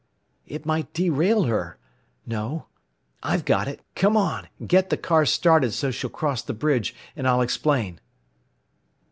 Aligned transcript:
"It 0.47 0.65
might 0.65 0.91
derail 0.93 1.43
her. 1.43 1.77
No. 2.25 2.65
I've 3.21 3.45
got 3.45 3.67
it. 3.67 3.81
Come 3.93 4.17
on, 4.17 4.47
and 4.57 4.67
get 4.67 4.89
the 4.89 4.97
car 4.97 5.27
started 5.27 5.73
so 5.73 5.91
she'll 5.91 6.09
cross 6.09 6.41
the 6.41 6.55
bridge, 6.55 6.95
and 7.15 7.27
I'll 7.27 7.41
explain." 7.43 7.99